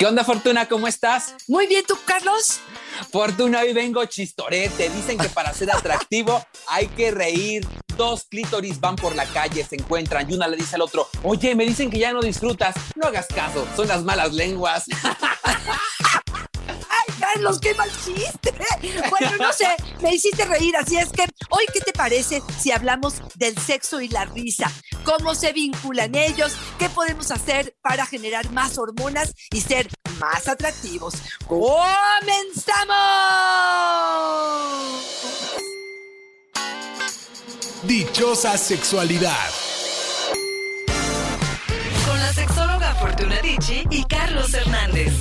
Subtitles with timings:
[0.00, 0.66] ¿Qué onda, Fortuna?
[0.66, 1.34] ¿Cómo estás?
[1.46, 2.60] Muy bien, ¿tú, Carlos?
[3.12, 4.88] Fortuna, hoy vengo chistorete.
[4.88, 7.68] Dicen que para ser atractivo hay que reír.
[7.98, 11.54] Dos clítoris van por la calle, se encuentran y una le dice al otro, oye,
[11.54, 12.76] me dicen que ya no disfrutas.
[12.96, 14.86] No hagas caso, son las malas lenguas.
[17.32, 18.52] Carlos, qué mal chiste.
[19.10, 19.68] Bueno, no sé,
[20.00, 24.08] me hiciste reír, así es que hoy, ¿qué te parece si hablamos del sexo y
[24.08, 24.70] la risa?
[25.04, 26.52] ¿Cómo se vinculan ellos?
[26.78, 31.14] ¿Qué podemos hacer para generar más hormonas y ser más atractivos?
[31.46, 31.70] ¡Comenzamos!
[37.82, 39.50] Dichosa sexualidad.
[42.06, 45.12] Con la sexóloga Fortuna Dicci y Carlos Hernández.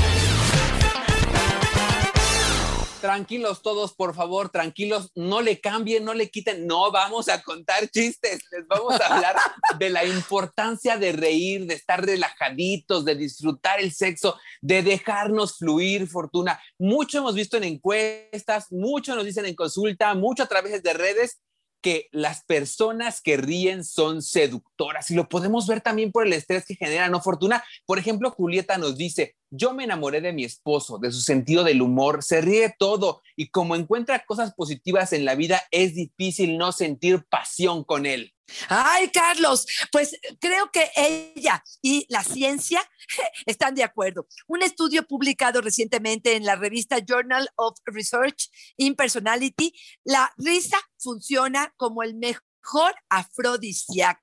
[3.02, 7.90] Tranquilos todos, por favor, tranquilos, no le cambien, no le quiten, no vamos a contar
[7.90, 9.36] chistes, les vamos a hablar
[9.78, 16.08] de la importancia de reír, de estar relajaditos, de disfrutar el sexo, de dejarnos fluir,
[16.10, 16.60] Fortuna.
[16.78, 21.40] Mucho hemos visto en encuestas, mucho nos dicen en consulta, mucho a través de redes
[21.82, 26.66] que las personas que ríen son seductoras y lo podemos ver también por el estrés
[26.66, 27.64] que genera no fortuna.
[27.86, 31.82] Por ejemplo, Julieta nos dice, yo me enamoré de mi esposo, de su sentido del
[31.82, 36.72] humor, se ríe todo y como encuentra cosas positivas en la vida, es difícil no
[36.72, 38.34] sentir pasión con él.
[38.68, 42.82] Ay, Carlos, pues creo que ella y la ciencia
[43.46, 44.28] están de acuerdo.
[44.48, 49.74] Un estudio publicado recientemente en la revista Journal of Research in Personality,
[50.04, 54.22] la risa funciona como el mejor afrodisíaco.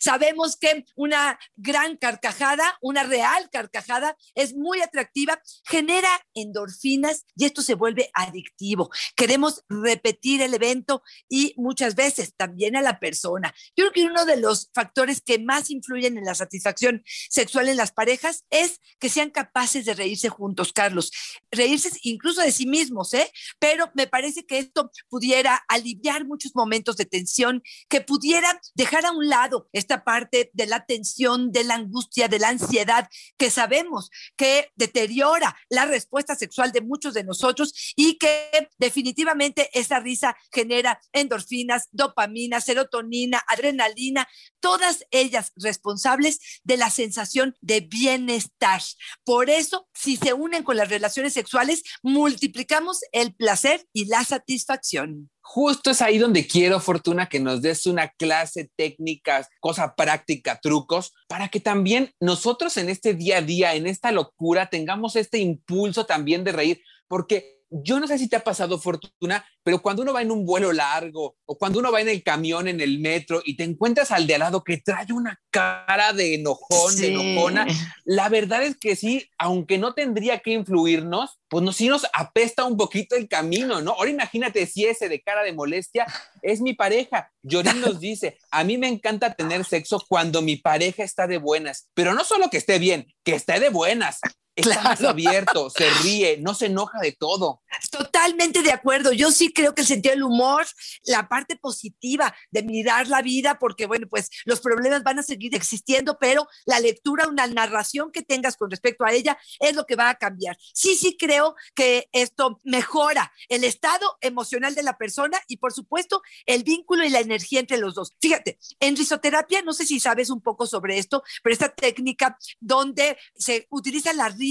[0.00, 7.62] Sabemos que una gran carcajada, una real carcajada, es muy atractiva, genera endorfinas y esto
[7.62, 8.90] se vuelve adictivo.
[9.16, 13.54] Queremos repetir el evento y muchas veces también a la persona.
[13.76, 17.76] Yo creo que uno de los factores que más influyen en la satisfacción sexual en
[17.76, 21.10] las parejas es que sean capaces de reírse juntos, Carlos.
[21.50, 23.30] Reírse incluso de sí mismos, ¿eh?
[23.58, 29.12] Pero me parece que esto pudiera aliviar muchos momentos de tensión, que pudiera dejar a
[29.12, 34.10] un lado esta parte de la tensión, de la angustia, de la ansiedad, que sabemos
[34.36, 41.00] que deteriora la respuesta sexual de muchos de nosotros y que definitivamente esa risa genera
[41.12, 44.28] endorfinas, dopamina, serotonina, adrenalina,
[44.60, 48.82] todas ellas responsables de la sensación de bienestar.
[49.24, 55.30] Por eso, si se unen con las relaciones sexuales, multiplicamos el placer y la satisfacción.
[55.46, 61.12] Justo es ahí donde quiero, Fortuna, que nos des una clase técnica, cosa práctica, trucos,
[61.28, 66.06] para que también nosotros en este día a día, en esta locura, tengamos este impulso
[66.06, 70.12] también de reír, porque yo no sé si te ha pasado, Fortuna, pero cuando uno
[70.12, 73.42] va en un vuelo largo o cuando uno va en el camión, en el metro
[73.44, 77.66] y te encuentras al de al lado que trae una cara de enojón, de enojona,
[78.04, 82.64] la verdad es que sí, aunque no tendría que influirnos, pues no, sí nos apesta
[82.64, 83.92] un poquito el camino, ¿no?
[83.92, 86.06] Ahora imagínate si ese de cara de molestia
[86.42, 87.32] es mi pareja.
[87.42, 91.88] Yorin nos dice, a mí me encanta tener sexo cuando mi pareja está de buenas,
[91.94, 94.20] pero no solo que esté bien, que esté de buenas.
[94.56, 97.62] Está más abierto, se ríe, no se enoja de todo.
[97.90, 99.12] Totalmente de acuerdo.
[99.12, 100.64] Yo sí creo que el sentido del humor,
[101.06, 105.56] la parte positiva de mirar la vida, porque bueno, pues los problemas van a seguir
[105.56, 109.96] existiendo, pero la lectura, una narración que tengas con respecto a ella es lo que
[109.96, 110.56] va a cambiar.
[110.72, 116.22] Sí, sí creo que esto mejora el estado emocional de la persona y por supuesto
[116.46, 118.14] el vínculo y la energía entre los dos.
[118.20, 123.18] Fíjate, en risoterapia, no sé si sabes un poco sobre esto, pero esta técnica donde
[123.36, 124.43] se utiliza la risa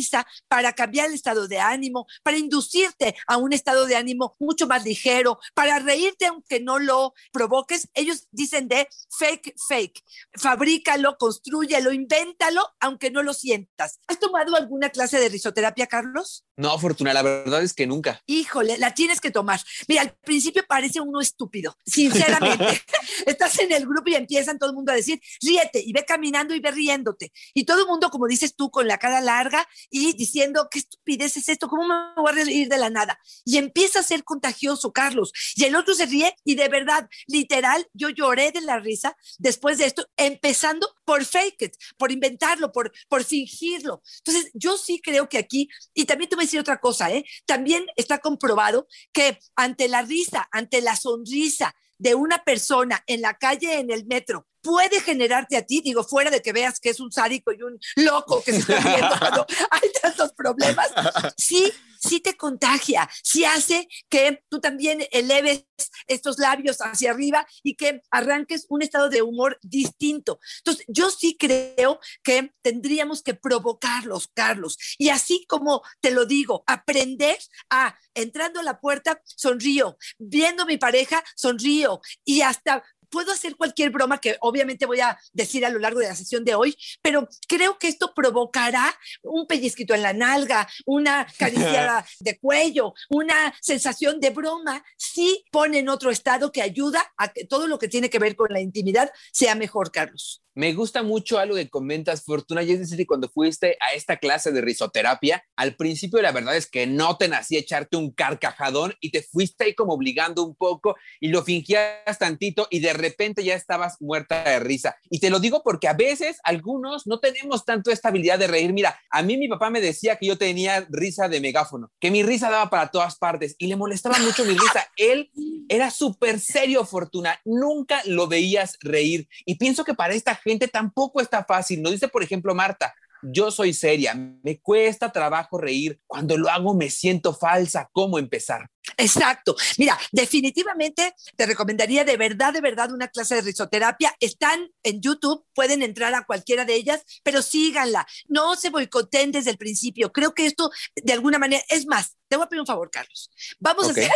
[0.47, 4.83] para cambiar el estado de ánimo, para inducirte a un estado de ánimo mucho más
[4.83, 7.89] ligero, para reírte aunque no lo provoques.
[7.93, 8.87] Ellos dicen de
[9.17, 10.03] fake, fake.
[10.33, 13.99] Fabrícalo, construyelo, invéntalo, aunque no lo sientas.
[14.07, 16.45] ¿Has tomado alguna clase de risoterapia, Carlos?
[16.55, 18.21] No, Fortuna, la verdad es que nunca.
[18.27, 19.59] Híjole, la tienes que tomar.
[19.87, 22.81] Mira, al principio parece uno estúpido, sinceramente.
[23.25, 26.53] Estás en el grupo y empiezan todo el mundo a decir, ríete y ve caminando
[26.53, 27.31] y ve riéndote.
[27.53, 31.37] Y todo el mundo, como dices tú, con la cara larga y diciendo, qué estupidez
[31.37, 33.19] es esto, ¿cómo me voy a reír de la nada?
[33.45, 35.31] Y empieza a ser contagioso, Carlos.
[35.55, 39.77] Y el otro se ríe y de verdad, literal, yo lloré de la risa después
[39.77, 44.01] de esto, empezando por fake it, por inventarlo, por, por fingirlo.
[44.19, 47.25] Entonces, yo sí creo que aquí, y también te voy a decir otra cosa, ¿eh?
[47.45, 53.37] También está comprobado que ante la risa, ante la sonrisa, de una persona en la
[53.37, 56.99] calle, en el metro, puede generarte a ti, digo, fuera de que veas que es
[56.99, 60.89] un sádico y un loco que se está viendo cuando hay tantos problemas,
[61.37, 65.65] sí, sí te contagia, sí hace que tú también eleves
[66.07, 70.39] estos labios hacia arriba y que arranques un estado de humor distinto.
[70.59, 76.63] Entonces, yo sí creo que tendríamos que provocarlos, Carlos, y así como te lo digo,
[76.67, 77.37] aprender
[77.69, 82.83] a, entrando a la puerta, sonrío, viendo a mi pareja, sonrío, y hasta
[83.13, 86.43] puedo hacer cualquier broma que obviamente voy a decir a lo largo de la sesión
[86.43, 92.39] de hoy, pero creo que esto provocará un pellizquito en la nalga, una caricia de
[92.39, 97.67] cuello, una sensación de broma, si pone en otro estado que ayuda a que todo
[97.67, 100.41] lo que tiene que ver con la intimidad sea mejor, Carlos.
[100.55, 104.51] Me gusta mucho algo que comentas, Fortuna, y es decir, cuando fuiste a esta clase
[104.51, 109.09] de risoterapia, al principio la verdad es que no te nacía echarte un carcajadón y
[109.09, 113.55] te fuiste ahí como obligando un poco y lo fingías tantito y de repente ya
[113.55, 114.95] estabas muerta de risa.
[115.09, 118.73] Y te lo digo porque a veces algunos no tenemos tanto esta habilidad de reír.
[118.73, 122.21] Mira, a mí mi papá me decía que yo tenía risa de megáfono, que mi
[122.21, 124.87] risa daba para todas partes y le molestaba mucho mi risa.
[124.97, 125.31] Él
[125.67, 129.27] era súper serio, Fortuna, nunca lo veías reír.
[129.45, 131.81] Y pienso que para esta gente tampoco está fácil.
[131.81, 132.93] Nos dice, por ejemplo, Marta,
[133.23, 138.69] yo soy seria, me cuesta trabajo reír, cuando lo hago me siento falsa, ¿cómo empezar?
[138.97, 139.55] Exacto.
[139.77, 144.13] Mira, definitivamente te recomendaría de verdad, de verdad una clase de risoterapia.
[144.19, 148.05] Están en YouTube, pueden entrar a cualquiera de ellas, pero síganla.
[148.27, 150.11] No se boicoten desde el principio.
[150.11, 153.31] Creo que esto, de alguna manera, es más, te voy a pedir un favor, Carlos.
[153.59, 154.11] Vamos a hacer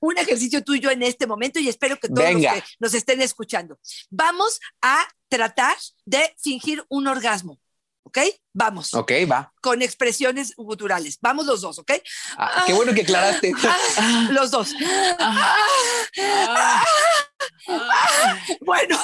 [0.00, 2.54] un ejercicio tuyo en este momento y espero que todos Venga.
[2.54, 3.78] los que nos estén escuchando.
[4.10, 7.60] Vamos a tratar de fingir un orgasmo.
[8.08, 8.18] ¿Ok?
[8.54, 9.52] Vamos, Ok, va.
[9.60, 11.18] con expresiones guturales.
[11.20, 11.92] Vamos los dos, ¿ok?
[12.38, 13.52] Ah, qué bueno que aclaraste.
[13.98, 14.74] Ah, los dos.
[15.18, 16.82] Ah,
[18.62, 18.98] Bueno,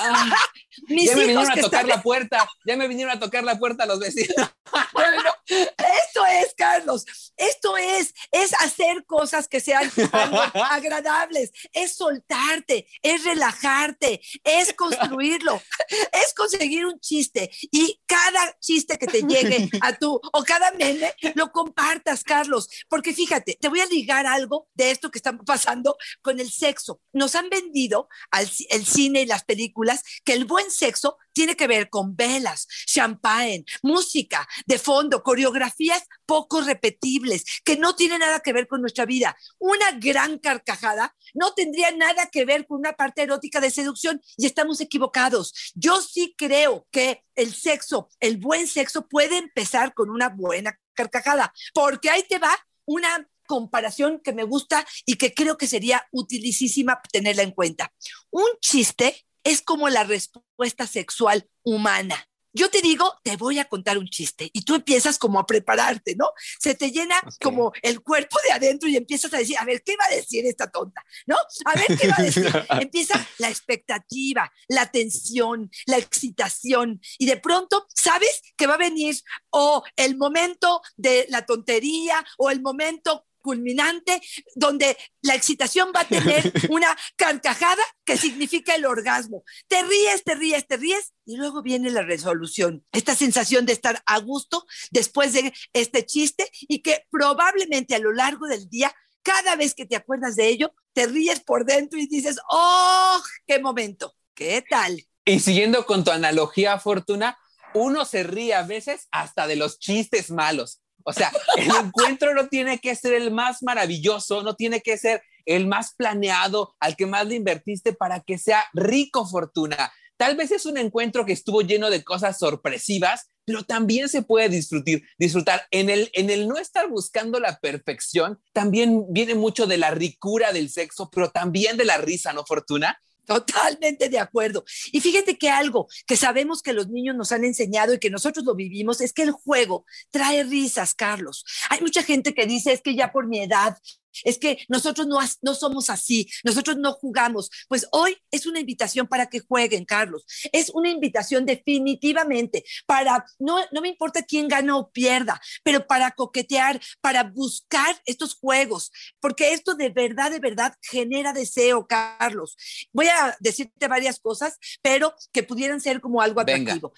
[0.89, 3.85] mis ya me vinieron a tocar la puerta, ya me vinieron a tocar la puerta
[3.87, 4.51] los vecinos.
[4.93, 7.05] Bueno, esto es, Carlos,
[7.37, 9.91] esto es, es hacer cosas que sean
[10.71, 19.07] agradables, es soltarte, es relajarte, es construirlo, es conseguir un chiste y cada chiste que
[19.07, 23.87] te llegue a tú o cada meme lo compartas, Carlos, porque fíjate, te voy a
[23.87, 27.01] ligar algo de esto que está pasando con el sexo.
[27.13, 31.67] Nos han vendido al el cine y las películas que el buen sexo tiene que
[31.67, 38.55] ver con velas, champagne, música de fondo, coreografías poco repetibles, que no tienen nada que
[38.55, 39.37] ver con nuestra vida.
[39.59, 44.47] Una gran carcajada no tendría nada que ver con una parte erótica de seducción y
[44.47, 45.73] estamos equivocados.
[45.75, 51.53] Yo sí creo que el sexo, el buen sexo puede empezar con una buena carcajada,
[51.75, 57.01] porque ahí te va una comparación que me gusta y que creo que sería utilísima
[57.13, 57.93] tenerla en cuenta.
[58.31, 62.29] Un chiste es como la respuesta sexual humana.
[62.57, 66.15] Yo te digo, te voy a contar un chiste y tú empiezas como a prepararte,
[66.15, 66.31] ¿no?
[66.61, 69.97] Se te llena como el cuerpo de adentro y empiezas a decir, a ver, ¿qué
[69.97, 71.05] va a decir esta tonta?
[71.27, 71.35] ¿No?
[71.65, 72.47] A ver, ¿qué va a decir?
[72.81, 79.17] Empieza la expectativa, la tensión, la excitación y de pronto sabes que va a venir
[79.51, 84.23] o el momento de la tontería o el momento culminante
[84.57, 89.45] donde la excitación va a tener una carcajada que significa el orgasmo.
[89.69, 92.85] Te ríes, te ríes, te ríes y luego viene la resolución.
[92.91, 98.13] Esta sensación de estar a gusto después de este chiste y que probablemente a lo
[98.13, 102.07] largo del día, cada vez que te acuerdas de ello, te ríes por dentro y
[102.07, 104.15] dices, ¡oh, qué momento!
[104.35, 105.07] ¿Qué tal?
[105.27, 107.39] Y siguiendo con tu analogía, Fortuna,
[107.75, 110.81] uno se ríe a veces hasta de los chistes malos.
[111.05, 115.23] O sea, el encuentro no tiene que ser el más maravilloso, no tiene que ser
[115.47, 119.93] el más planeado, al que más le invertiste para que sea rico, Fortuna.
[120.17, 124.49] Tal vez es un encuentro que estuvo lleno de cosas sorpresivas, pero también se puede
[124.49, 125.03] disfrutar.
[125.19, 125.67] disfrutar.
[125.71, 130.53] En, el, en el no estar buscando la perfección, también viene mucho de la ricura
[130.53, 132.99] del sexo, pero también de la risa, ¿no, Fortuna?
[133.27, 134.65] Totalmente de acuerdo.
[134.93, 138.45] Y fíjate que algo que sabemos que los niños nos han enseñado y que nosotros
[138.45, 141.45] lo vivimos es que el juego trae risas, Carlos.
[141.71, 143.77] Hay mucha gente que dice es que ya por mi edad
[144.23, 147.51] es que nosotros no, no somos así, nosotros no jugamos.
[147.69, 150.25] Pues hoy es una invitación para que jueguen, Carlos.
[150.53, 156.13] Es una invitación definitivamente para, no, no me importa quién gana o pierda, pero para
[156.13, 162.57] coquetear, para buscar estos juegos, porque esto de verdad, de verdad genera deseo, Carlos.
[162.93, 166.93] Voy a decirte varias cosas, pero que pudieran ser como algo atractivo.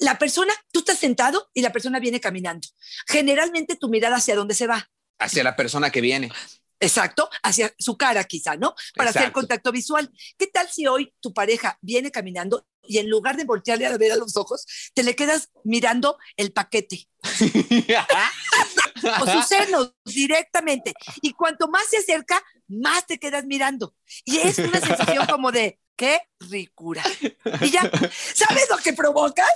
[0.00, 2.68] La persona, tú estás sentado y la persona viene caminando.
[3.06, 6.30] Generalmente tu mirada hacia dónde se va hacia la persona que viene.
[6.80, 8.74] Exacto, hacia su cara quizá, ¿no?
[8.96, 10.10] Para hacer contacto visual.
[10.38, 14.12] ¿Qué tal si hoy tu pareja viene caminando y en lugar de voltearle a ver
[14.12, 17.06] a los ojos, te le quedas mirando el paquete?
[19.20, 20.94] o sus senos directamente.
[21.20, 23.94] Y cuanto más se acerca, más te quedas mirando.
[24.24, 27.04] Y es una sensación como de, qué ricura.
[27.60, 27.82] Y ya,
[28.34, 29.50] ¿sabes lo que provocas?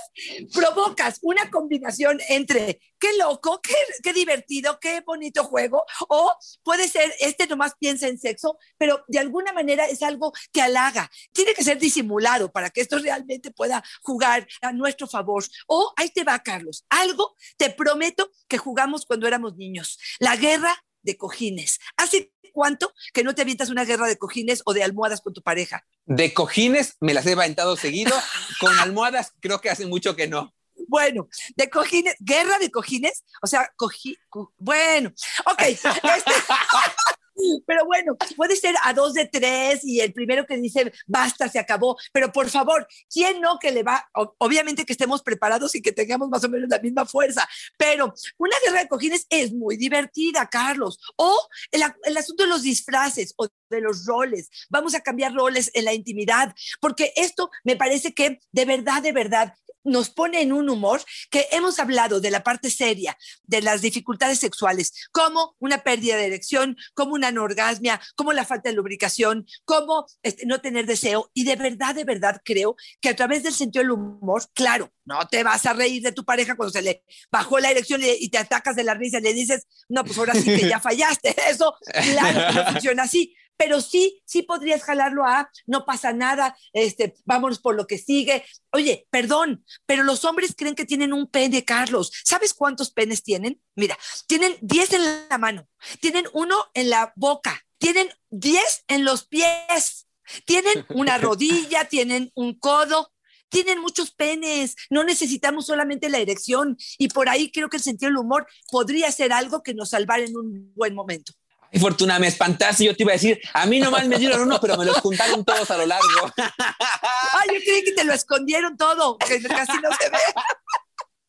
[0.53, 7.47] Provocas una combinación entre qué loco, qué, divertido, qué bonito juego, o puede ser, este
[7.47, 11.09] nomás piensa en sexo, pero de alguna manera es algo que halaga.
[11.31, 15.43] Tiene que ser disimulado para que esto realmente pueda jugar a nuestro favor.
[15.65, 20.75] O ahí te va, Carlos, algo te prometo que jugamos cuando éramos niños, la guerra
[21.01, 21.79] de cojines.
[21.97, 25.43] ¿Hace cuánto que no te avientas una guerra de cojines o de almohadas con tu
[25.43, 25.85] pareja?
[26.05, 28.15] De cojines me las he aventado seguido,
[28.61, 30.55] con almohadas creo que hace mucho que no.
[30.87, 34.17] Bueno, de cojines, guerra de cojines, o sea, cogí,
[34.57, 35.11] bueno,
[35.45, 35.61] ok.
[35.61, 35.89] Este,
[37.65, 41.59] pero bueno, puede ser a dos de tres y el primero que dice basta, se
[41.59, 41.97] acabó.
[42.11, 44.09] Pero por favor, ¿quién no que le va?
[44.37, 47.47] Obviamente que estemos preparados y que tengamos más o menos la misma fuerza.
[47.77, 50.99] Pero una guerra de cojines es muy divertida, Carlos.
[51.17, 54.49] O el, el asunto de los disfraces o de los roles.
[54.69, 59.11] Vamos a cambiar roles en la intimidad, porque esto me parece que de verdad, de
[59.11, 59.53] verdad,
[59.85, 64.39] nos pone en un humor que hemos hablado de la parte seria de las dificultades
[64.39, 70.05] sexuales, como una pérdida de erección, como una anorgasmia, como la falta de lubricación, como
[70.23, 71.31] este, no tener deseo.
[71.33, 75.25] Y de verdad, de verdad creo que a través del sentido del humor, claro, no
[75.27, 78.39] te vas a reír de tu pareja cuando se le bajó la erección y, te
[78.39, 81.35] atacas de la risa y le dices, no, pues ahora sí que ya fallaste.
[81.47, 81.75] Eso,
[82.11, 87.59] claro, no funciona así pero sí, sí podrías jalarlo a, no pasa nada, este, vámonos
[87.59, 88.43] por lo que sigue.
[88.71, 92.11] Oye, perdón, pero los hombres creen que tienen un pene, Carlos.
[92.23, 93.61] ¿Sabes cuántos penes tienen?
[93.75, 93.97] Mira,
[94.27, 95.67] tienen 10 en la mano,
[95.99, 100.07] tienen uno en la boca, tienen 10 en los pies,
[100.45, 103.11] tienen una rodilla, tienen un codo,
[103.49, 108.09] tienen muchos penes, no necesitamos solamente la erección y por ahí creo que el sentido
[108.09, 111.31] del humor podría ser algo que nos salvara en un buen momento.
[111.79, 112.85] Fortuna, me espantaste.
[112.85, 115.43] Yo te iba a decir, a mí nomás me dieron uno, pero me los juntaron
[115.43, 116.05] todos a lo largo.
[116.37, 120.17] Ay, yo creí que te lo escondieron todo, que casi no se ve.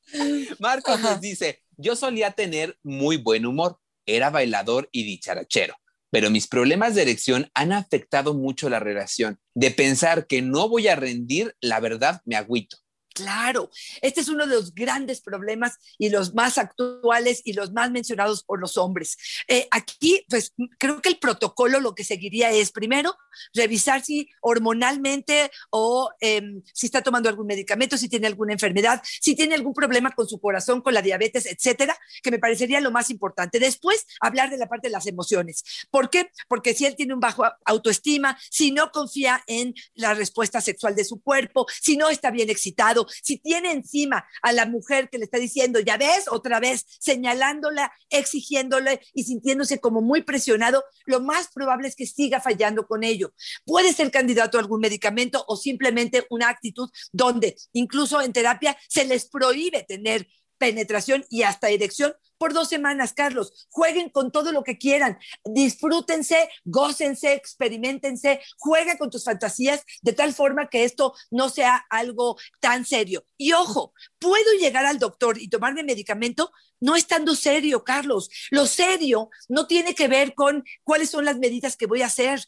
[0.59, 5.76] Marcos nos dice, yo solía tener muy buen humor, era bailador y dicharachero,
[6.11, 9.41] pero mis problemas de erección han afectado mucho la relación.
[9.55, 12.79] De pensar que no voy a rendir, la verdad me agüito.
[13.17, 13.71] Claro,
[14.03, 18.43] este es uno de los grandes problemas y los más actuales y los más mencionados
[18.43, 19.17] por los hombres.
[19.49, 23.17] Eh, aquí, pues creo que el protocolo lo que seguiría es, primero,
[23.55, 29.35] revisar si hormonalmente o em, si está tomando algún medicamento, si tiene alguna enfermedad, si
[29.35, 33.09] tiene algún problema con su corazón, con la diabetes, etcétera, que me parecería lo más
[33.09, 33.59] importante.
[33.59, 35.65] Después, hablar de la parte de las emociones.
[35.91, 36.31] ¿Por qué?
[36.49, 41.05] Porque si él tiene un bajo autoestima, si no confía en la respuesta sexual de
[41.07, 45.25] su cuerpo, si no está bien excitado, si tiene encima a la mujer que le
[45.25, 51.49] está diciendo, ya ves, otra vez, señalándola, exigiéndole y sintiéndose como muy presionado, lo más
[51.53, 53.33] probable es que siga fallando con ello.
[53.65, 59.05] Puede ser candidato a algún medicamento o simplemente una actitud donde incluso en terapia se
[59.05, 60.27] les prohíbe tener
[60.59, 63.67] penetración y hasta erección por dos semanas, Carlos.
[63.71, 70.35] Jueguen con todo lo que quieran, disfrútense, gócense, experimentense, juega con tus fantasías de tal
[70.35, 73.25] forma que esto no sea algo tan serio.
[73.37, 78.29] Y ojo, puedo llegar al doctor y tomarme medicamento no estando serio, Carlos.
[78.51, 82.41] Lo serio no tiene que ver con cuáles son las medidas que voy a hacer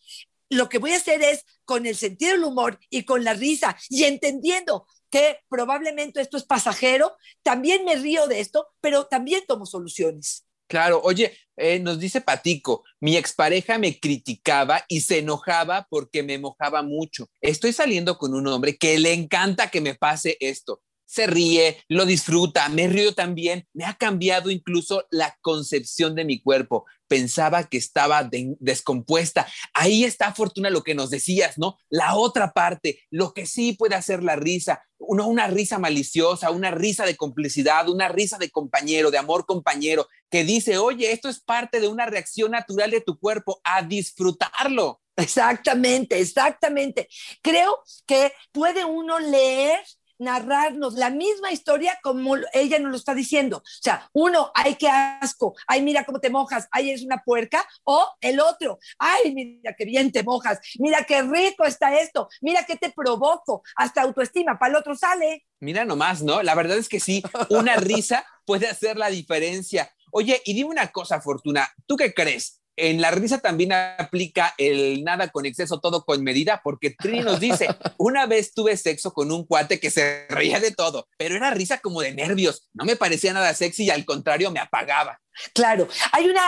[0.51, 3.77] lo que voy a hacer es con el sentido del humor y con la risa
[3.91, 9.67] y entendiendo que probablemente esto es pasajero, también me río de esto, pero también tomo
[9.67, 10.45] soluciones.
[10.69, 16.39] Claro, oye, eh, nos dice Patico, mi expareja me criticaba y se enojaba porque me
[16.39, 17.31] mojaba mucho.
[17.41, 20.83] Estoy saliendo con un hombre que le encanta que me pase esto.
[21.11, 26.41] Se ríe, lo disfruta, me río también, me ha cambiado incluso la concepción de mi
[26.41, 28.29] cuerpo pensaba que estaba
[28.61, 29.49] descompuesta.
[29.75, 31.79] Ahí está, Fortuna, lo que nos decías, ¿no?
[31.89, 37.07] La otra parte, lo que sí puede hacer la risa, una, risa maliciosa, una risa
[37.07, 41.81] de complicidad, una risa de compañero, de amor compañero, que dice, oye, esto es parte
[41.81, 45.01] de una reacción natural de tu cuerpo, a disfrutarlo.
[45.17, 47.09] Exactamente, exactamente.
[47.43, 49.81] Creo que puede uno leer
[50.19, 53.59] narrarnos la misma historia como ella nos lo está diciendo.
[53.59, 57.67] O sea, uno, ay, qué asco, ay, mira cómo te mojas, ay, eres una puerca,
[57.85, 62.65] o el otro, ay, mira qué bien te mojas, mira qué rico está esto, mira
[62.65, 65.47] qué te provoco, hasta autoestima, para el otro sale.
[65.61, 66.43] Mira nomás, ¿no?
[66.43, 69.93] La verdad es que sí, una risa puede hacer la diferencia.
[70.11, 72.58] Oye, y dime una cosa, Fortuna, ¿tú qué crees?
[72.79, 77.41] En la risa también aplica el nada con exceso, todo con medida, porque Trini nos
[77.41, 77.69] dice,
[77.99, 81.79] una vez tuve sexo con un cuate que se reía de todo, pero era risa
[81.79, 85.21] como de nervios, no me parecía nada sexy y al contrario me apagaba.
[85.55, 86.43] Claro, hay una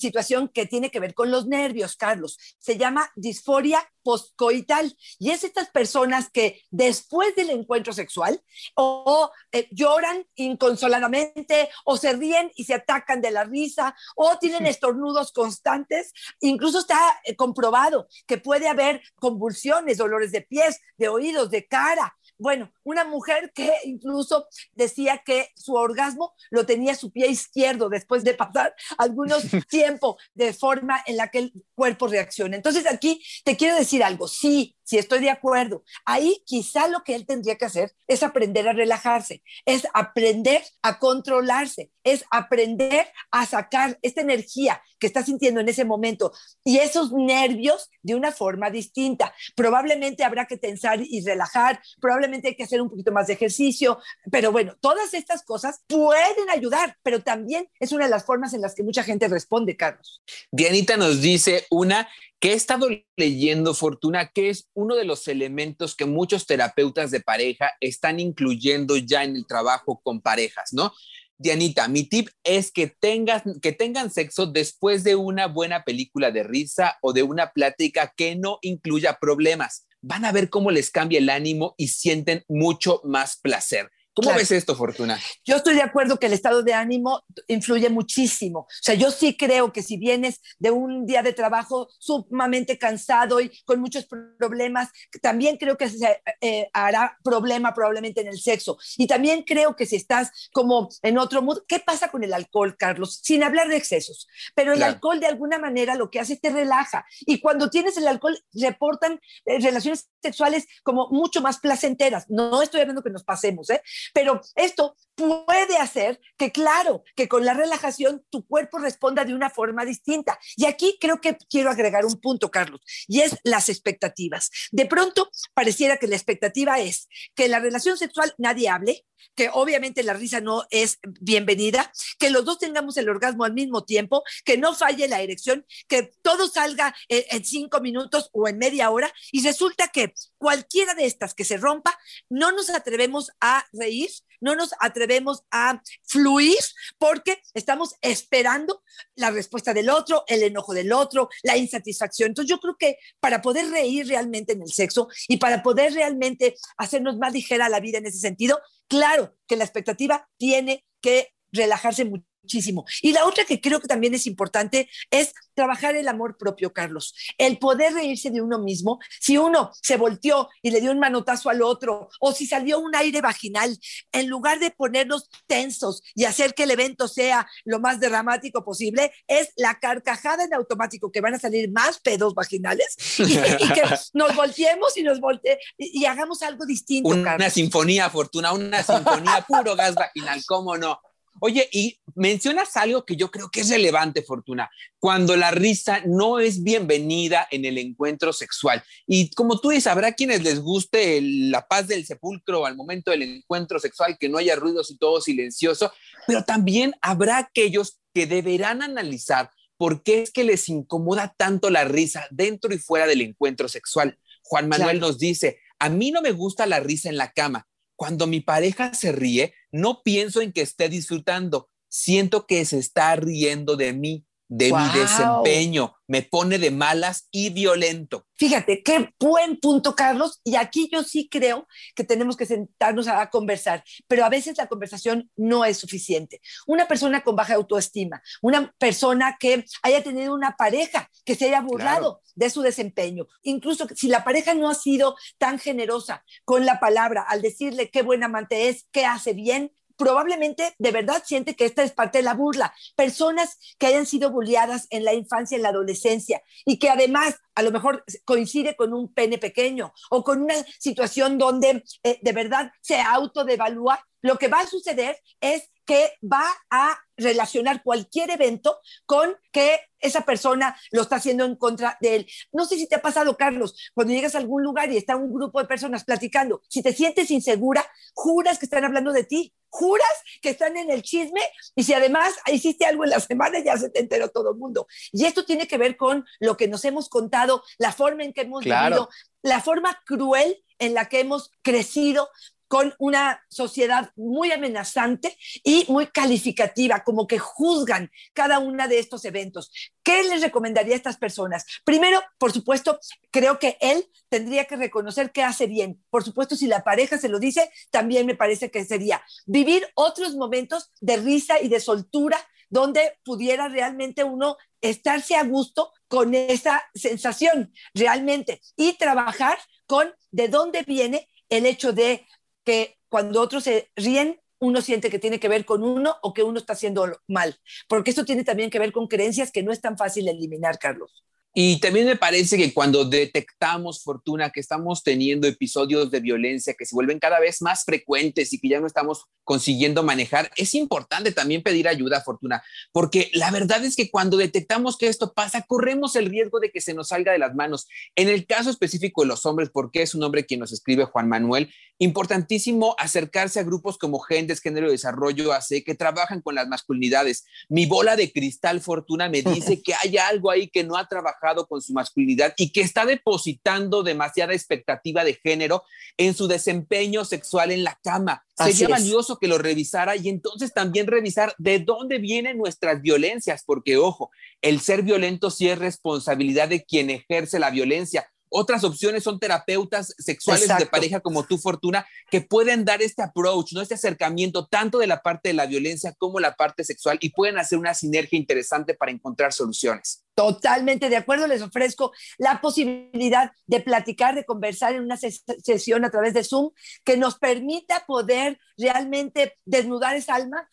[0.00, 2.38] situación que tiene que ver con los nervios, Carlos.
[2.58, 8.42] Se llama disforia postcoital y es estas personas que después del encuentro sexual
[8.74, 14.66] o eh, lloran inconsoladamente o se ríen y se atacan de la risa o tienen
[14.66, 16.12] estornudos constantes.
[16.40, 22.16] Incluso está eh, comprobado que puede haber convulsiones, dolores de pies, de oídos, de cara,
[22.40, 28.24] bueno, una mujer que incluso decía que su orgasmo lo tenía su pie izquierdo después
[28.24, 32.56] de pasar algunos tiempo de forma en la que el cuerpo reacciona.
[32.56, 35.84] Entonces aquí te quiero decir algo, sí, sí estoy de acuerdo.
[36.04, 40.98] Ahí quizá lo que él tendría que hacer es aprender a relajarse, es aprender a
[40.98, 46.32] controlarse, es aprender a sacar esta energía que está sintiendo en ese momento
[46.64, 49.32] y esos nervios de una forma distinta.
[49.54, 54.00] Probablemente habrá que tensar y relajar, probablemente hay que hacer un poquito más de ejercicio,
[54.32, 58.60] pero bueno, todas estas cosas pueden ayudar, pero también es una de las formas en
[58.60, 60.20] las que mucha gente responde, Carlos.
[60.50, 62.08] Dianita nos dice una
[62.40, 67.20] que he estado leyendo, Fortuna, que es uno de los elementos que muchos terapeutas de
[67.20, 70.92] pareja están incluyendo ya en el trabajo con parejas, ¿no?
[71.38, 76.42] Dianita, mi tip es que, tengas, que tengan sexo después de una buena película de
[76.42, 79.86] risa o de una plática que no incluya problemas.
[80.02, 83.90] Van a ver cómo les cambia el ánimo y sienten mucho más placer.
[84.14, 85.18] ¿Cómo ves esto, Fortuna?
[85.44, 88.60] Yo estoy de acuerdo que el estado de ánimo influye muchísimo.
[88.60, 93.40] O sea, yo sí creo que si vienes de un día de trabajo sumamente cansado
[93.40, 94.06] y con muchos
[94.38, 94.88] problemas,
[95.22, 98.78] también creo que se eh, hará problema probablemente en el sexo.
[98.96, 102.76] Y también creo que si estás como en otro mood, ¿qué pasa con el alcohol,
[102.76, 103.20] Carlos?
[103.22, 104.26] Sin hablar de excesos.
[104.56, 107.04] Pero el alcohol de alguna manera lo que hace es te relaja.
[107.20, 112.26] Y cuando tienes el alcohol, reportan eh, relaciones sexuales como mucho más placenteras.
[112.28, 113.82] No estoy hablando que nos pasemos, ¿eh?
[114.12, 119.50] Pero esto puede hacer que, claro, que con la relajación tu cuerpo responda de una
[119.50, 120.38] forma distinta.
[120.56, 124.50] Y aquí creo que quiero agregar un punto, Carlos, y es las expectativas.
[124.70, 129.04] De pronto pareciera que la expectativa es que en la relación sexual nadie hable,
[129.34, 133.84] que obviamente la risa no es bienvenida, que los dos tengamos el orgasmo al mismo
[133.84, 138.90] tiempo, que no falle la erección, que todo salga en, cinco minutos o en media
[138.90, 144.10] hora y resulta que cualquiera de estas que se rompa, no nos atrevemos a reír,
[144.40, 146.58] no nos atrevemos a fluir
[146.98, 148.82] porque estamos esperando
[149.14, 152.28] la respuesta del otro, el enojo del otro, la insatisfacción.
[152.28, 156.56] Entonces yo creo que para poder reír realmente en el sexo y para poder realmente
[156.76, 162.04] hacernos más ligera la vida en ese sentido, claro que la expectativa tiene que relajarse
[162.04, 162.84] mucho muchísimo.
[163.02, 167.14] Y la otra que creo que también es importante es trabajar el amor propio, Carlos.
[167.38, 168.98] El poder reírse de uno mismo.
[169.20, 172.94] Si uno se volteó y le dio un manotazo al otro, o si salió un
[172.94, 173.78] aire vaginal,
[174.12, 179.12] en lugar de ponernos tensos y hacer que el evento sea lo más dramático posible,
[179.26, 183.82] es la carcajada en automático, que van a salir más pedos vaginales y, que
[184.14, 187.08] nos volteemos y nos volte y, hagamos algo distinto.
[187.08, 191.00] Una sinfonía, Fortuna, una sinfonía puro gas vaginal, ¿cómo no?
[191.38, 196.38] Oye, y mencionas algo que yo creo que es relevante, Fortuna, cuando la risa no
[196.38, 198.82] es bienvenida en el encuentro sexual.
[199.06, 203.22] Y como tú dices, habrá quienes les guste la paz del sepulcro al momento del
[203.22, 205.92] encuentro sexual, que no haya ruidos y todo silencioso,
[206.26, 211.84] pero también habrá aquellos que deberán analizar por qué es que les incomoda tanto la
[211.84, 214.18] risa dentro y fuera del encuentro sexual.
[214.42, 217.66] Juan Manuel nos dice, a mí no me gusta la risa en la cama,
[218.00, 223.14] cuando mi pareja se ríe, no pienso en que esté disfrutando, siento que se está
[223.14, 228.26] riendo de mí, de mi desempeño, me pone de malas y violento.
[228.36, 230.40] Fíjate, qué buen punto, Carlos.
[230.42, 234.66] Y aquí yo sí creo que tenemos que sentarnos a, conversar, pero a veces la
[234.66, 236.40] conversación no es suficiente.
[236.66, 241.60] Una persona con baja autoestima, una persona que haya tenido una pareja que se haya
[241.60, 246.80] burlado de su desempeño, incluso si la pareja no ha sido tan generosa con la
[246.80, 251.66] palabra al decirle qué buen amante es, qué hace bien, probablemente de verdad siente que
[251.66, 252.72] esta es parte de la burla.
[252.96, 257.62] Personas que hayan sido bulliadas en la infancia, en la adolescencia y que además a
[257.62, 262.72] lo mejor coincide con un pene pequeño o con una situación donde eh, de verdad
[262.80, 269.36] se autodevalúa, lo que va a suceder es que va a relacionar cualquier evento con
[269.50, 272.26] que esa persona lo está haciendo en contra de él.
[272.52, 275.34] No sé si te ha pasado, Carlos, cuando llegas a algún lugar y está un
[275.34, 280.06] grupo de personas platicando, si te sientes insegura, juras que están hablando de ti, juras
[280.40, 281.40] que están en el chisme
[281.74, 284.86] y si además hiciste algo en la semana ya se te enteró todo el mundo.
[285.10, 288.42] Y esto tiene que ver con lo que nos hemos contado, la forma en que
[288.42, 289.08] hemos vivido,
[289.42, 292.28] la forma cruel en la que hemos crecido,
[292.70, 299.24] con una sociedad muy amenazante y muy calificativa, como que juzgan cada uno de estos
[299.24, 299.72] eventos.
[300.04, 301.66] ¿Qué les recomendaría a estas personas?
[301.84, 303.00] Primero, por supuesto,
[303.32, 306.00] creo que él tendría que reconocer qué hace bien.
[306.10, 310.36] Por supuesto, si la pareja se lo dice, también me parece que sería vivir otros
[310.36, 316.84] momentos de risa y de soltura donde pudiera realmente uno estarse a gusto con esa
[316.94, 322.28] sensación realmente y trabajar con de dónde viene el hecho de
[322.64, 326.42] que cuando otros se ríen, uno siente que tiene que ver con uno o que
[326.42, 329.80] uno está haciendo mal, porque esto tiene también que ver con creencias que no es
[329.80, 331.24] tan fácil eliminar, Carlos.
[331.52, 336.86] Y también me parece que cuando detectamos, Fortuna, que estamos teniendo episodios de violencia que
[336.86, 341.32] se vuelven cada vez más frecuentes y que ya no estamos consiguiendo manejar, es importante
[341.32, 346.14] también pedir ayuda, Fortuna, porque la verdad es que cuando detectamos que esto pasa, corremos
[346.14, 347.88] el riesgo de que se nos salga de las manos.
[348.14, 351.28] En el caso específico de los hombres, porque es un hombre quien nos escribe Juan
[351.28, 356.68] Manuel, importantísimo acercarse a grupos como Gentes, Género y Desarrollo AC, que trabajan con las
[356.68, 357.44] masculinidades.
[357.68, 361.39] Mi bola de cristal, Fortuna, me dice que hay algo ahí que no ha trabajado
[361.68, 365.84] con su masculinidad y que está depositando demasiada expectativa de género
[366.16, 368.44] en su desempeño sexual en la cama.
[368.56, 373.96] Sería valioso que lo revisara y entonces también revisar de dónde vienen nuestras violencias, porque
[373.96, 378.30] ojo, el ser violento sí es responsabilidad de quien ejerce la violencia.
[378.52, 383.72] Otras opciones son terapeutas sexuales de pareja como tú, Fortuna, que pueden dar este approach,
[383.72, 383.80] ¿no?
[383.80, 387.58] este acercamiento tanto de la parte de la violencia como la parte sexual y pueden
[387.58, 390.24] hacer una sinergia interesante para encontrar soluciones.
[390.34, 396.10] Totalmente de acuerdo, les ofrezco la posibilidad de platicar, de conversar en una sesión a
[396.10, 396.70] través de Zoom
[397.04, 400.68] que nos permita poder realmente desnudar esa alma,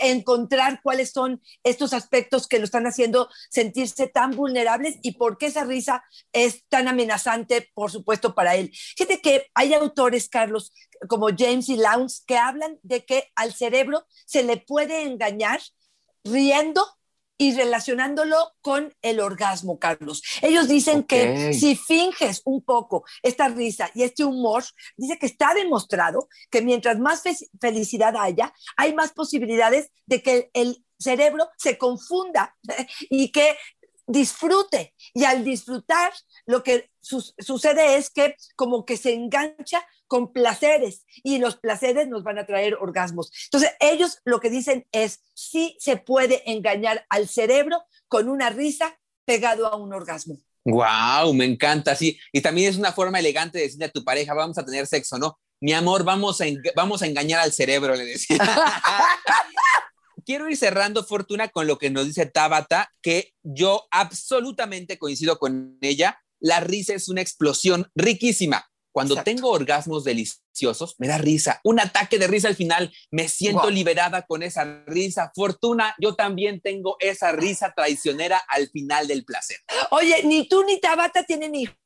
[0.00, 5.46] encontrar cuáles son estos aspectos que lo están haciendo sentirse tan vulnerables y por qué
[5.46, 8.70] esa risa es tan amenazante, por supuesto, para él.
[8.96, 10.72] Fíjate que hay autores, Carlos,
[11.08, 15.60] como James y Lowndes, que hablan de que al cerebro se le puede engañar
[16.24, 16.86] riendo
[17.40, 20.22] y relacionándolo con el orgasmo, Carlos.
[20.42, 24.62] Ellos dicen que si finges un poco esta risa y este humor,
[24.98, 27.22] dice que está demostrado que mientras más
[27.58, 32.54] felicidad haya, hay más posibilidades de que el cerebro se confunda
[33.08, 33.56] y que
[34.10, 34.94] disfrute.
[35.14, 36.12] Y al disfrutar,
[36.46, 42.24] lo que sucede es que como que se engancha con placeres y los placeres nos
[42.24, 43.30] van a traer orgasmos.
[43.44, 48.98] Entonces, ellos lo que dicen es, sí se puede engañar al cerebro con una risa
[49.24, 50.36] pegado a un orgasmo.
[50.64, 52.18] Wow, me encanta, sí.
[52.32, 55.16] Y también es una forma elegante de decirle a tu pareja, vamos a tener sexo,
[55.18, 55.38] ¿no?
[55.60, 56.44] Mi amor, vamos a,
[56.74, 58.38] vamos a engañar al cerebro, le decía.
[60.30, 65.76] Quiero ir cerrando, Fortuna, con lo que nos dice Tabata, que yo absolutamente coincido con
[65.80, 66.22] ella.
[66.38, 68.70] La risa es una explosión riquísima.
[68.92, 71.60] Cuando tengo orgasmos deliciosos, me da risa.
[71.64, 75.32] Un ataque de risa al final, me siento liberada con esa risa.
[75.34, 79.56] Fortuna, yo también tengo esa risa traicionera al final del placer.
[79.90, 81.79] Oye, ni tú ni Tabata tienen hijos.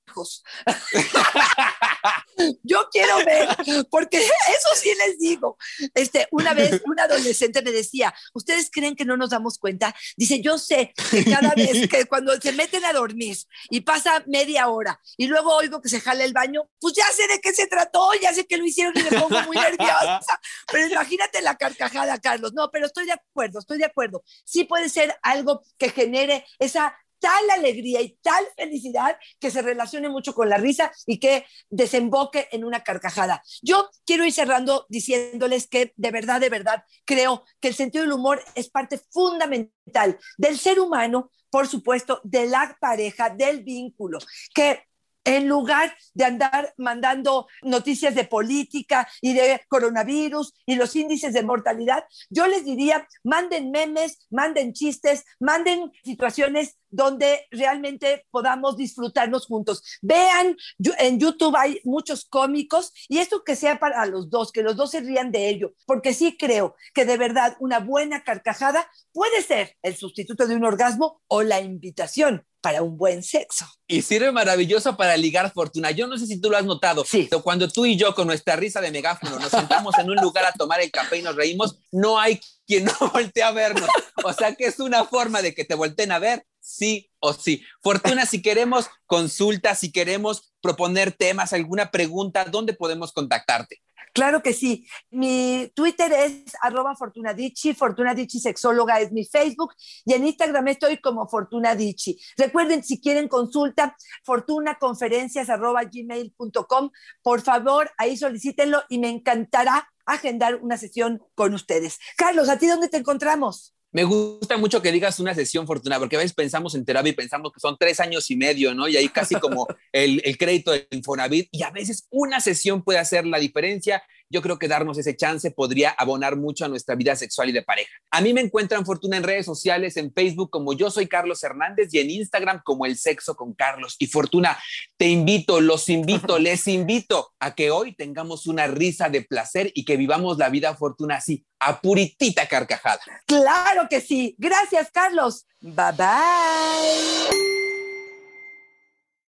[2.62, 3.48] Yo quiero ver,
[3.90, 5.56] porque eso sí les digo.
[5.94, 9.94] Este, una vez un adolescente me decía, ¿ustedes creen que no nos damos cuenta?
[10.16, 13.36] Dice, yo sé que cada vez que cuando se meten a dormir
[13.70, 17.26] y pasa media hora y luego oigo que se jala el baño, pues ya sé
[17.28, 20.40] de qué se trató, ya sé que lo hicieron y me pongo muy nerviosa.
[20.70, 22.52] Pero imagínate la carcajada, Carlos.
[22.54, 24.22] No, pero estoy de acuerdo, estoy de acuerdo.
[24.44, 30.10] Sí puede ser algo que genere esa tal alegría y tal felicidad que se relacione
[30.10, 33.42] mucho con la risa y que desemboque en una carcajada.
[33.62, 38.12] Yo quiero ir cerrando diciéndoles que de verdad, de verdad, creo que el sentido del
[38.12, 44.18] humor es parte fundamental del ser humano, por supuesto, de la pareja, del vínculo,
[44.54, 44.82] que
[45.24, 51.42] en lugar de andar mandando noticias de política y de coronavirus y los índices de
[51.42, 59.82] mortalidad, yo les diría, manden memes, manden chistes, manden situaciones donde realmente podamos disfrutarnos juntos.
[60.00, 60.56] Vean,
[60.98, 64.92] en YouTube hay muchos cómicos y esto que sea para los dos, que los dos
[64.92, 69.76] se rían de ello, porque sí creo que de verdad una buena carcajada puede ser
[69.82, 73.66] el sustituto de un orgasmo o la invitación para un buen sexo.
[73.86, 75.90] Y sirve maravilloso para ligar fortuna.
[75.90, 77.26] Yo no sé si tú lo has notado, sí.
[77.28, 80.46] pero cuando tú y yo con nuestra risa de megáfono nos sentamos en un lugar
[80.46, 83.90] a tomar el café y nos reímos, no hay quien no voltee a vernos.
[84.24, 87.62] O sea que es una forma de que te volteen a ver, sí o sí.
[87.82, 93.82] Fortuna, si queremos consultas, si queremos proponer temas, alguna pregunta, ¿dónde podemos contactarte?
[94.14, 94.86] Claro que sí.
[95.10, 99.74] Mi Twitter es arroba Fortunadichi, Fortunadichi Sexóloga es mi Facebook
[100.04, 102.18] y en Instagram estoy como Fortunadichi.
[102.36, 106.90] Recuerden, si quieren consulta, fortunaconferencias arroba gmail.com.
[107.22, 111.98] Por favor, ahí solicítenlo y me encantará agendar una sesión con ustedes.
[112.16, 113.73] Carlos, ¿a ti dónde te encontramos?
[113.94, 117.14] Me gusta mucho que digas una sesión fortuna, porque a veces pensamos en terapia y
[117.14, 118.88] pensamos que son tres años y medio, ¿no?
[118.88, 122.98] Y ahí casi como el, el crédito del Infonavit, y a veces una sesión puede
[122.98, 127.16] hacer la diferencia yo creo que darnos ese chance podría abonar mucho a nuestra vida
[127.16, 127.90] sexual y de pareja.
[128.10, 131.92] A mí me encuentran Fortuna en redes sociales, en Facebook como yo soy Carlos Hernández
[131.92, 133.96] y en Instagram como El Sexo con Carlos.
[133.98, 134.58] Y Fortuna,
[134.96, 139.84] te invito, los invito, les invito a que hoy tengamos una risa de placer y
[139.84, 143.00] que vivamos la vida Fortuna así, a puritita carcajada.
[143.26, 144.34] Claro que sí.
[144.38, 145.46] Gracias, Carlos.
[145.60, 147.53] Bye bye.